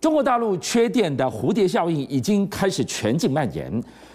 [0.00, 3.70] 中国大陆缺电的蝴蝶效应已经开始全境蔓延，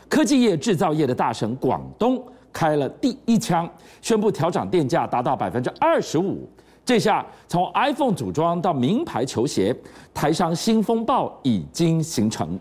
[0.10, 3.70] 科技业、制造业的大省广东开了第一枪，
[4.02, 6.50] 宣布调涨电价达到百分之二十五。
[6.84, 9.76] 这下从 iPhone 组装到名牌球鞋，
[10.12, 12.60] 台商新风暴已经形成。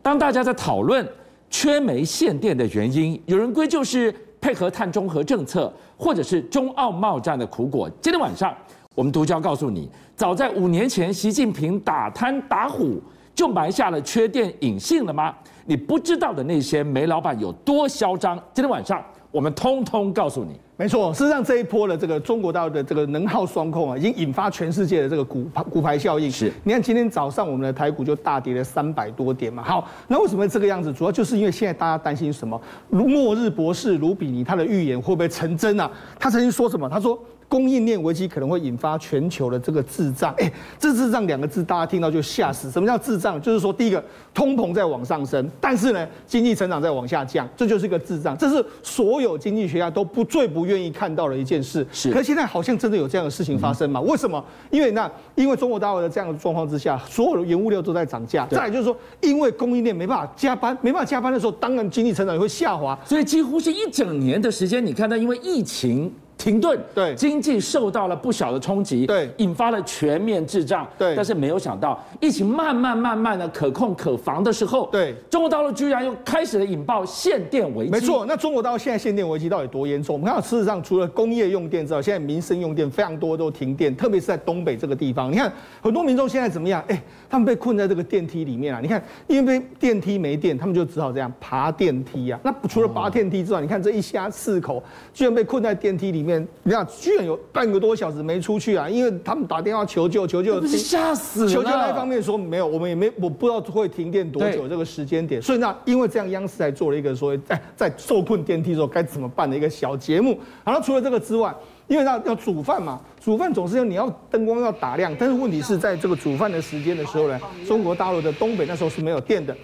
[0.00, 1.06] 当大家在讨论
[1.50, 7.90] 缺煤限电的原因，有人归咎是配合碳中和政策，或者是中澳贸战的苦果。
[8.00, 8.54] 今天晚上，
[8.96, 12.98] 我们独家告诉你，早在五年前，习近平打贪打虎
[13.34, 15.34] 就埋下了缺电隐性了吗？
[15.66, 18.36] 你不知道的那些煤老板有多嚣张？
[18.54, 19.04] 今天晚上。
[19.32, 21.12] 我们通通告诉你，没错。
[21.12, 26.30] 事实上，这一波的这个中国大陆的这个能耗双控啊，已经引发全世界的这个骨牌骨牌效应。
[26.30, 29.62] 是，你看今天早上我们的台股就大跌了三百多点嘛。
[29.62, 30.90] 好，那为什么会这个样子？
[30.90, 32.58] 主要就是因为现在大家担心什么？
[32.88, 35.90] 末日博士卢比尼他的预言会不会成真啊？
[36.18, 36.88] 他曾经说什么？
[36.88, 37.18] 他说。
[37.48, 42.70] 供应链危机可能会引发全球的这个滞胀，哎，这滞胀两个字大家听到就吓死。
[42.70, 43.40] 什么叫滞胀？
[43.40, 44.02] 就是说第一个
[44.34, 48.36] 通膨在往上升，但是呢经济成长在往下降，这就是一个滞胀。
[48.36, 51.86] 这是所有经济学家都不最不愿意看到的一件事。
[51.92, 54.00] 是，可是现在好像真的有这样的事情发生嘛？
[54.00, 54.44] 为什么？
[54.70, 58.46] 因为那因为中国大陆的这样的状况之下，所有的原物料都在涨价。
[58.50, 62.98] 再来就是说，因为供应链没办法加班，没办法加班的时候，当然经济成长也会下滑。
[63.04, 66.12] 所以几乎是一整年的时间，你看到因为疫情。
[66.38, 71.14] 停顿，对，经济受到了不小的冲击，对，引发了全面滞胀，对。
[71.16, 77.90] 但是没有想到，疫情慢慢慢慢的可控可防的时候，对，中国大陆居然又开始了引爆限电危机。
[77.90, 80.14] 没错，那中国大陆现在限电危机到底多严重？
[80.14, 85.32] 我们看到事实上，除了工业用电之外，现在民生用电非常多都停电，特别是在东北这个地方。
[85.32, 86.84] 你看很多民众现在怎么样？
[86.88, 88.80] 哎，他们被困在这个电梯里面啊！
[88.82, 92.38] 你看，因为电梯没电，他们就只好这样爬电梯啊。
[92.44, 94.82] 那除了爬电梯之外，你看这一家四口
[95.14, 96.84] 居然被困在电梯里面，你看。
[97.06, 98.88] 居然有半个多小时没出去啊！
[98.88, 101.48] 因为他们打电话求救，求救吓死了。
[101.48, 105.40] 求救那一方面说没有，我们也没，我不知道会停电多久这个时间点。
[105.40, 110.40] 所以那因为这样，央视还做了一个说，哎，在受困电梯的时候该怎么办的一个小节目。
[110.64, 111.54] 好了，除了这个之外，
[111.86, 119.56] 因为那要煮饭嘛，煮饭总是要你要灯光要打亮，但是问题是在这个煮饭的时间的时候呢，中国大陆的东北那时候是没有电的。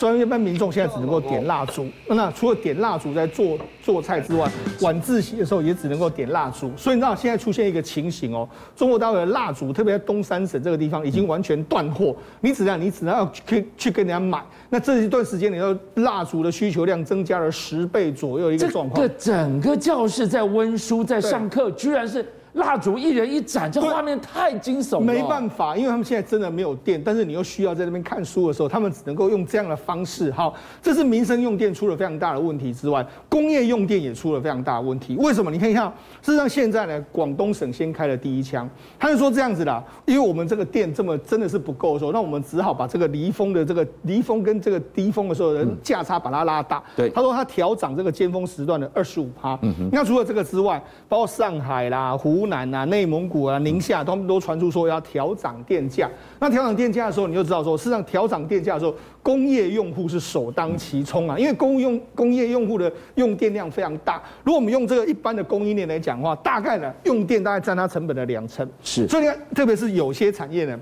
[0.00, 1.86] 所以一般民众现在只能够点蜡烛。
[2.08, 4.50] 那除了点蜡烛在做做菜之外，
[4.80, 6.72] 晚自习的时候也只能够点蜡烛。
[6.74, 12.16] 所以你知道现在出现一个情形哦，中国大陆的蜡烛，特别在东三省这个地方已经完全断货。
[12.40, 14.42] 你只能你只能要去去跟人家买。
[14.70, 19.06] 那这一段时间，你要蜡烛的需求量增加了十倍左右一个状况。
[19.06, 22.24] 这整个教室在温书在上课，居然是。
[22.54, 25.00] 蜡烛一人一盏，这画面太惊悚了。
[25.00, 30.32] 没办法，因为他们现在真的没有电，但是你又需要在那边看书的时候，他们只能够用这样的方式。
[30.32, 30.52] 好，
[30.82, 35.14] 这是民生用电出了非常大的问题之外，工业用电也出了非常大的问题。
[35.16, 35.48] 为什么？
[35.50, 35.86] 你看一下，
[36.22, 38.68] 事实上现在呢，广东省先开了第一枪，
[38.98, 46.82] 他就说这样子的，因为我们这个电这么真的是不够的时候，那我们只好把这个离峰的这个离峰跟这个低峰的时候的价差把它拉大。
[46.96, 49.56] 对，他说他调涨这个尖峰时段的二十五趴。
[49.62, 49.88] 嗯哼。
[49.92, 52.39] 那除了这个之外，包括上海啦、湖。
[52.40, 56.08] 湖南啊、内蒙古啊、宁夏，他们都传出说要调涨电价。
[56.38, 64.22] 那调涨电价的时候，你就知道说，事实上调涨电价的时候，工业用户是首当其冲啊，因为工用工业用户的用电量非常大。
[64.42, 68.66] 如果我们用这个一般的供应链来讲的话，大概呢用电大概占它成本的两成。
[68.82, 70.80] 是，所以你看，特别是有些产业呢，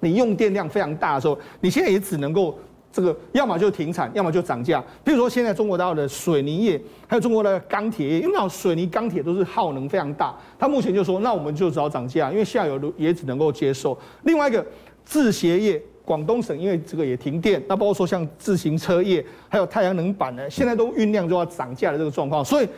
[0.00, 2.58] 你用电量非常大的时候，你现在也只能够。
[2.90, 4.82] 这个要么就停产，要么就涨价。
[5.04, 13.96] 比如说现在中国大陆的水泥业，还有中国的钢铁业，因为那水泥、钢铁都是耗能非常大，它目前就说，那我们就只好涨价，因为下游也只能够接受。
[14.22, 14.66] 另外一个
[15.04, 22.42] 制鞋业，广东省因为这个也停电，那包括说像自行车业，还有太阳能板呢，现在都酝酿就要涨价的这个状况。
[22.44, 22.68] 所以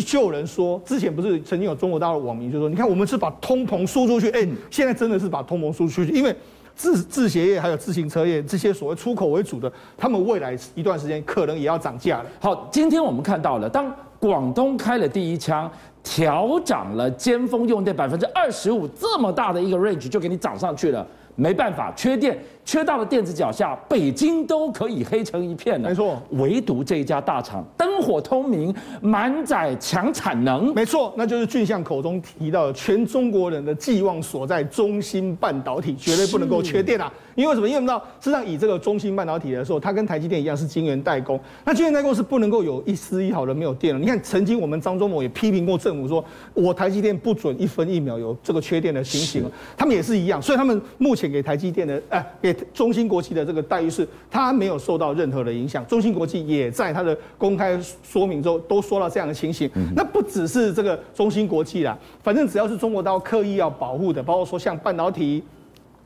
[0.00, 6.34] 就有人说，之前不是曾经有中国大陆网民就说，你看我们是把通膨输出去，哎，现在真的是把通膨输出去，因为。
[6.76, 12.26] 制制鞋业还有自行车业这些所谓出口为主的，他们未来一段时间可能也要涨价了。
[12.38, 15.70] 好，今天我们看到了，当广东开了第一枪，
[16.06, 21.04] 调涨了尖峰用电百分之二十五，这么大的一个 range 就给你涨上去了。
[21.34, 25.88] 没办法，缺电，缺到了电子脚下，北京都可以黑成一片了。
[25.88, 30.72] 没错，唯独这一家大厂灯火通明，满载强产能。
[30.72, 37.12] 没错，那就是俊相口中提到的，全中国人的寄望所在中芯半导体，绝对不能够缺电啊。
[37.36, 37.68] 因为什么？
[37.68, 41.38] 因为我们知道，事实上以这个中芯半导体的时候，它跟台积电一样是晶圆代工。
[41.64, 44.00] 那晶圆代工是不能够有一丝一毫的没有电了。
[44.00, 46.24] 你看，曾经我们张忠谋也批评过政府说，
[46.54, 49.44] 我台积电不准一分一秒有这个缺电的情形。
[49.76, 55.86] 他们也是一样，所以他们目前给台积电的，哎，给中芯国际的这个待遇是，它没有受到任何的影响。
[55.86, 59.70] 中芯国际也在它的公开说明中都说到这样的情形。
[59.94, 65.42] 那不只是这个中芯国际啦，反正只要是中国大陆刻意要保护的，包括说像半导体。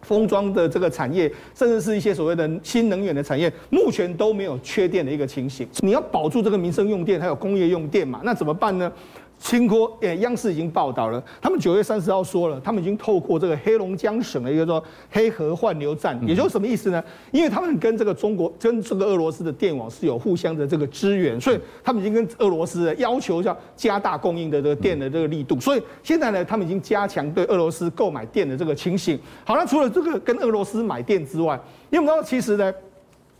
[0.02, 5.66] 封装的这个产业，甚至是一些所谓的新能源的产业，目前都没有缺电的一个情形。
[5.80, 8.20] 你要保住这个民生用电，还有工业用电嘛？
[8.24, 8.90] 那怎么办呢？
[9.40, 17.02] 清锅，诶，央视已经报道了，他们九月三十号说了，他们已经透过这个黑龙江省的一个说黑河换流站，也就是什么意思呢？
[17.32, 29.18] 因为他们跟这个中国跟这个俄罗斯的电网是有互相的这个支援，所以他们已经跟俄罗斯要求要加大供应的这个电的这个力度，所以现在呢，他们已经加强对俄罗斯购买电的这个情形。
[29.42, 31.58] 好，那除了这个跟俄罗斯买电之外，
[31.88, 32.70] 因为我们知道其实呢。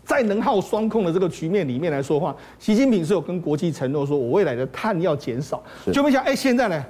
[0.03, 5.61] 在能耗双控的这个局面里面来说的话，习近平是有跟国际承诺说，我未来的碳要减少，
[5.93, 6.83] 就没想哎，现在呢，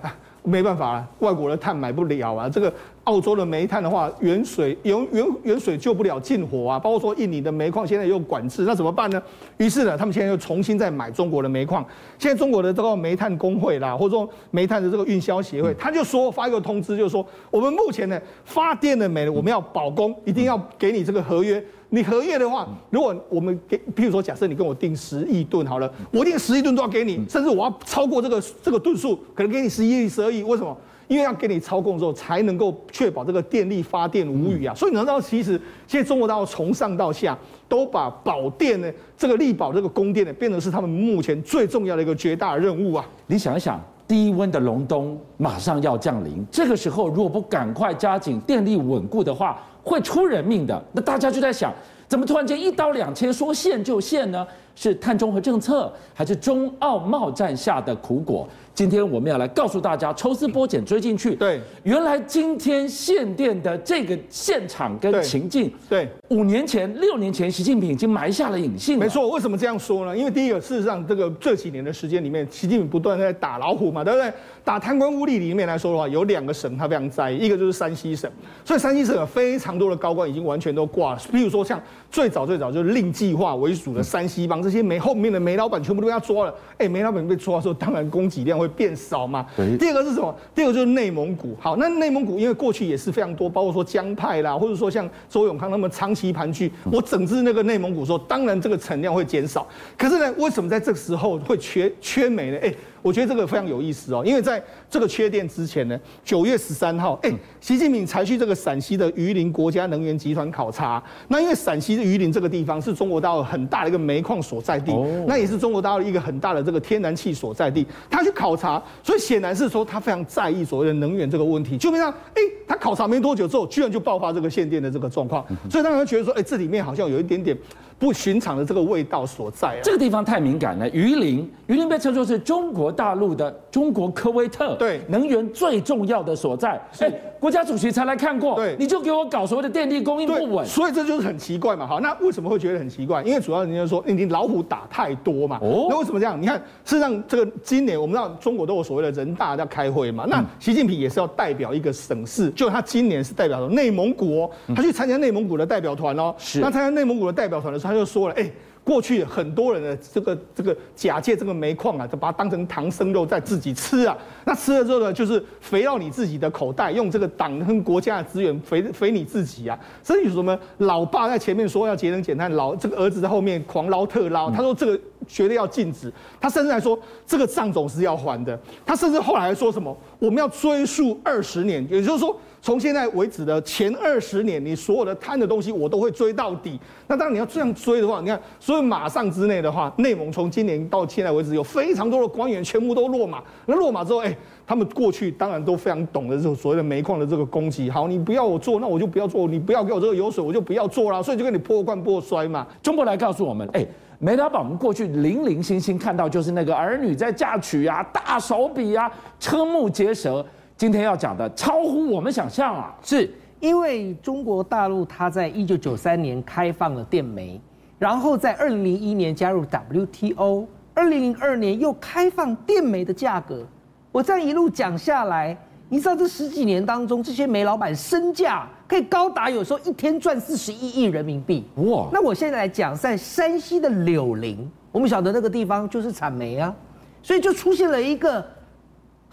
[0.43, 2.73] 没办法了，外国的碳买不了啊，这个。
[3.05, 6.77] 澳洲的煤炭的话，远水远远远水救不了近火啊！
[6.77, 9.21] 包括说印尼的煤矿现在又管制，那怎么办呢？
[9.57, 11.83] 于是呢，他们现在又重新再买中国的煤矿。
[12.19, 21.63] 现在中国的这个煤炭工会啦，或者说煤炭的这个运销协会，他就说发一个通知，就是说我们目前呢发电的煤，我们要保供，一定要给你这个合约。
[21.93, 30.77] 你合约的话，如果我们给，譬如说假设你跟我订十亿吨好了，我定十亿吨都要给你，甚至我要超过这个这个吨数，可能给你十一亿、十二亿，为什么？
[31.11, 34.73] 因为要给你操控之后，才能够确保这个电力发电无虞啊！
[34.73, 37.37] 所以你知道，其实现在中国大陆从上到下
[37.67, 43.05] 都把保电呢，这个力保这个供电呢，变成是他们目前最重要的一个绝大任务啊！
[43.27, 43.77] 你想一想，
[44.07, 50.81] 低温的隆冬马上要降临，这个时候如果不赶快加紧电力稳固的话，会出人命的。
[50.93, 51.73] 那大家就在想，
[52.07, 54.47] 怎么突然间一刀两千，说限就限呢？
[54.75, 58.47] 是碳中和政策，还是中澳贸战下的苦果？
[58.73, 61.35] 今天我们要来告诉大家，抽丝剥茧追进去。
[61.35, 68.97] 对，原来今天限电的这个现场跟情境，对，五年前、六年前，习近平已经埋下了隐性。
[68.97, 70.17] 没错，为什么这样说呢？
[70.17, 74.31] 因为第一个，事实上，这个这几年的时间里面，习近平不断在打老虎嘛，对不对？
[74.63, 78.31] 打贪官污吏里面来说的话，有两个省他非常在意，一个就是山西省，
[78.63, 81.21] 所以山西省有非常多的高官已经完全都挂了。
[81.29, 81.79] 比如说像
[82.09, 86.53] 最早最早就是令计划为主的山西帮，这些煤后面的煤老板全部都被他抓了。
[86.77, 89.45] 哎，煤老板被抓的时候，当然供给量会变少嘛。
[89.79, 90.35] 第二个是什么？
[90.53, 91.55] 第二个就是内蒙古。
[91.59, 99.67] 好，那内蒙古因为过去也是非常多，包括说江派啦，或者说像周永康他们长期盘踞，我整治那个内蒙古说，当然这个产量会减少。
[99.97, 102.57] 可是呢，为什么在这个时候会缺缺煤呢？
[102.61, 102.73] 哎。
[103.01, 111.01] 我觉得这个非常有意思哦，因为在这个缺电之前呢，九月十三号，哎，习近平才去这个陕西的榆林国家能源集团考察。
[111.27, 114.91] 那因为陕西的榆林这个地方是中国大陆很大的一个煤矿所在地，
[115.27, 117.85] 那也是中国大陆一个很大的这个天然气所在地。
[118.09, 121.77] 他去考察，所以显然是说他非常在意所谓的能源这个问题。
[121.77, 127.57] 就没想到，哎，他考察没多久之后，居然就爆发这个限电的这个状况，所以让人觉得说，哎，这里面好像有一点点。
[128.01, 129.81] 不寻常的这个味道所在啊！
[129.83, 130.89] 这个地方太敏感了。
[130.89, 136.81] 榆林，榆林被称作是中国大陆的中国科威特，对，能源最重要的所在。
[136.97, 141.85] 哎，国家主席才来看过，对，你就给我搞所谓的电力供应不稳，所以这就是很奇怪嘛。
[141.85, 143.21] 好，那为什么会觉得很奇怪？
[143.21, 145.59] 因为主要人家说，你老虎打太多嘛。
[145.61, 146.41] 哦，那为什么这样？
[146.41, 150.25] 你看，事实上这个今年我们知道中国都有所谓的人大要开会嘛。
[150.27, 156.33] 那习近平也是要代表一个省市，就他今年是代表内蒙古哦，他去参加内蒙古的代表团哦。
[156.39, 158.51] 是，那参加内蒙古的代表团的时候，他就说了，哎。
[158.83, 164.17] 过去很多人的这个这个假借这个煤矿啊，就把它当成唐僧肉在自己吃啊。
[164.43, 169.79] 那吃了之后呢，就是肥到你自己的口袋，用这个党跟国家的资源肥肥你自己啊。
[170.01, 174.49] 所以什么老爸在前面说要节能减碳，老这个儿子在后面狂捞特捞。
[174.49, 176.11] 他说这个绝对要禁止。
[176.39, 178.59] 他甚至还说这个账总是要还的。
[178.83, 182.35] 他甚至后来还说什么我们要追溯二十年，也就是说。
[182.61, 186.79] 从现在为止的前二十年，你所有的贪的东西，我都会追到底。
[187.07, 193.41] 那当然你要这样追的话，你看，所以马上之内的话，内蒙从今年到现在为止，有非常多的官员全部都落马。
[193.65, 194.35] 那落马之后，哎，
[194.67, 197.89] 他们过去当然都非常懂得这种所谓的煤矿的这个供给。
[197.89, 201.23] 好，你不要我做，那我就不要做；你不要给我这个油水，我就不要做了。
[201.23, 202.67] 所以就跟你破罐破摔嘛。
[202.83, 203.83] 中国来告诉我们，哎，
[204.19, 210.45] 煤老板，我们过去零零星星看到就是那个儿女在嫁娶啊，大手笔啊，瞠目结舌。
[210.81, 212.91] 今天要讲的超乎我们想象啊！
[213.03, 217.61] 是因为中国大陆它在一九九三年开放了电煤，
[217.99, 223.63] 然后在二零零一年加入 WTO，二零零二年又开放电煤的价格。
[224.11, 225.55] 我这样一路讲下来，
[225.87, 232.09] 你知道这十几年当中，这些煤老板身价可以高达有时候一天赚四十一亿人民币哇！
[232.11, 236.75] 那我现在来讲，在山西的柳林，我们晓得那个地方就是产煤啊，
[237.21, 238.43] 所以就出现了一个。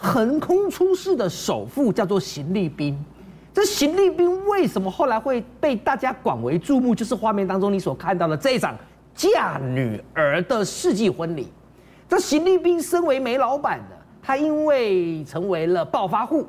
[0.01, 2.97] 横空出世的首富叫做邢立斌，
[3.53, 6.95] 这邢立斌为什么后来会被大家广为注目？
[6.95, 8.77] 就是画面当中你所看到的这一场
[9.13, 11.49] 嫁女儿的世纪婚礼。
[12.09, 16.47] 这邢立斌身为煤老板的，他因为成为了暴发户，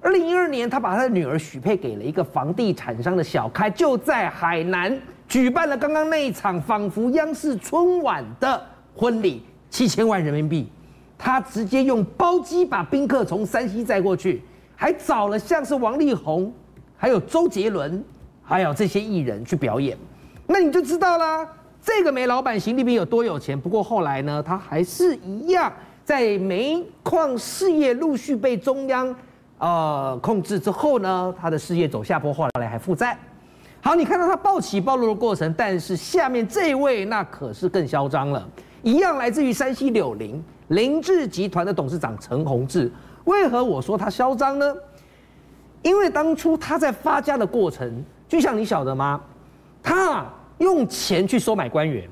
[0.00, 4.96] 二零一二年，他把他的女儿许配给了一个房地产商的小开，就在海南
[5.26, 10.68] 举办了刚刚那一场仿佛央视春晚的婚礼，七千万人民币。
[11.16, 14.42] 他直接用包机把宾客从山西载过去，
[14.74, 16.52] 还找了像是王力宏、
[16.96, 18.02] 还有周杰伦，
[18.42, 19.96] 还有这些艺人去表演。
[20.46, 21.48] 那你就知道啦，
[21.80, 23.58] 这个煤老板邢立斌有多有钱。
[23.58, 25.72] 不过后来呢，他还是一样
[26.04, 29.14] 在煤矿事业陆续被中央。
[29.58, 33.16] 呃，控制之后呢，他的事业走下坡，后来还负债。
[33.80, 38.46] 好，你看到他暴起暴落的过程，但是下面这位那可是更嚣张了，
[38.82, 42.90] 一样来自于山西柳林凌志集团的董事长陈宏志。
[43.24, 44.74] 为何我说他嚣张呢？
[45.82, 49.20] 因为当初他在发家的过程，就像你晓得吗？
[49.82, 50.26] 他
[50.58, 52.08] 用钱去收买官员。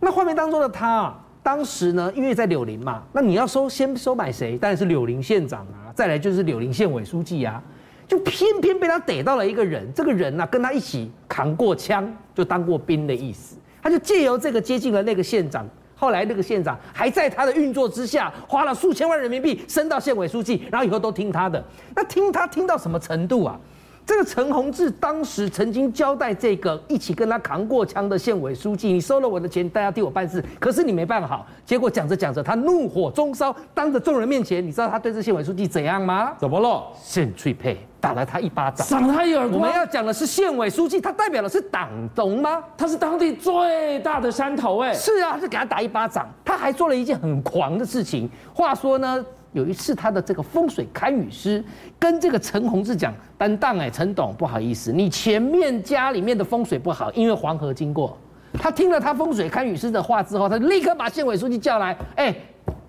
[0.00, 1.12] 那画面当中的他，
[1.42, 4.56] 当时呢，因为在柳林嘛，那你要收先收买谁？
[4.56, 5.90] 当然是柳林县长啊。
[5.94, 7.60] 再来就是柳林县委书记啊，
[8.06, 13.56] 就偏偏被他逮到了一个人，这个人呢、啊、跟他一起扛过枪，就当过兵的意思。
[13.82, 15.66] 他就借由这个接近了那个县长，
[15.98, 21.62] 后来那个县长还在他的运作之下，花了数千万人民币升到县委书记，然后以后都听他的。
[21.96, 23.58] 那听他听到什么程度啊？
[24.08, 31.46] 这个陈宏志当时曾经交代这个一起跟他扛过枪的县委书记，你收了我的钱，大家替我办事，可是你没办好。
[31.66, 36.32] 结果讲着讲着，他怒火中烧，当着众人面前，你知道他对这县委书记怎样吗？
[36.38, 36.86] 怎么了？
[37.02, 39.60] 现脆配打了他一巴掌，赏他一耳光。
[39.60, 42.64] 我们要讲的是县委书记，他代表的是党，懂吗？
[42.78, 46.26] 他是当地最大的山头，哎，是啊，他就给他打一巴掌。
[46.42, 48.26] 他还做了一件很狂的事情。
[48.54, 49.22] 话说呢？
[49.52, 51.64] 有一次，他的这个风水堪舆师
[51.98, 58.16] 跟这个陈宏志讲：“担当哎，陈董，不好意思，你前面家里面的风水不好，因为黄河经过。”
[58.60, 62.34] 他听了他风水堪舆师的话之后，他就立刻把县委书记叫来：“哎，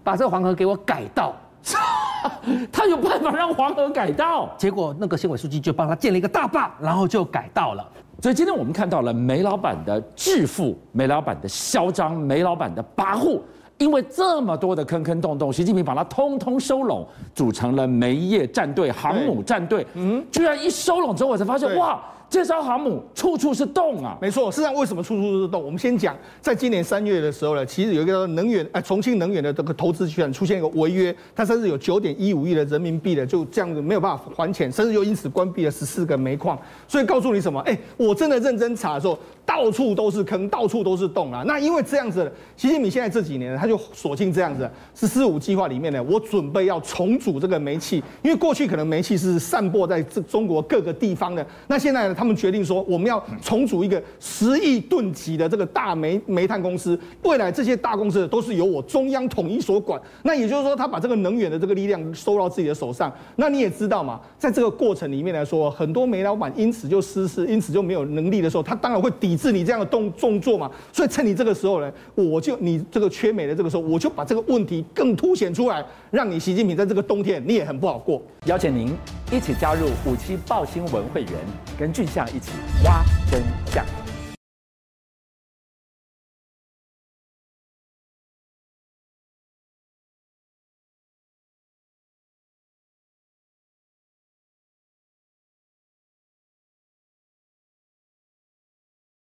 [0.03, 1.33] 把这个黄河给我改道。”
[2.71, 4.49] 他有办法让黄河改道。
[4.57, 7.85] 结果那个县委书记就帮他建了一个大坝，然后就改道了。
[8.21, 13.39] 所以今天我们看到了煤老板的致富，煤老板的嚣张，煤老板的跋扈。
[13.79, 19.85] 因为这么多的坑坑洞洞，习近平把它通通收拢，组成了煤业战队、航母战队。
[19.95, 21.99] 嗯，居然一收拢之后，我才发现，哇！
[22.29, 24.15] 这艘航母处处是洞啊！
[24.21, 25.63] 没错，事实上为什么处处都是洞？
[25.63, 36.55] 我们先讲，在今年三月的时候呢，其实有一个能源，哎，重庆能源的这个投资集团出现一个违约，它甚至有九点一五亿的人民币的就这样子没有办法还钱，甚至又因此关闭了十四个煤矿。
[36.87, 37.59] 所以告诉你什么？
[37.61, 41.43] 哎，我真的认真查的时候，到处都是坑，到处都是洞啊！
[41.47, 52.15] 那因为这样子，习近平现在这几年呢，他就锁定这样子，十四五计划里面呢，我准备要重组这个煤气，因为过去可能煤气是散播在这中国各个地方的，那现在呢？
[52.19, 56.99] 他们决定说，我们要重组一个十亿吨级的这个大煤煤炭公司。
[57.23, 59.99] 未来这些大公司都是由我中央统一所管。
[60.23, 63.09] 那也就是说，他把这个能源的这个力量收到自己的手上。
[63.37, 70.69] 那你也知道嘛，在这个过程里面来说，很多煤老板因此就失势，因此就没有能力的时候，他当然会抵制你这样的动动作嘛。
[70.91, 78.21] 所以趁你这个时候呢，我就你这个缺煤的这个时候，我就把这个问题更凸显出来，让你习近平在这个冬天你也很不好过。
[78.45, 78.91] 邀请您
[79.31, 81.33] 一起加入五七报新闻会员，
[81.77, 82.51] 跟俊相一起
[82.83, 83.85] 挖真相。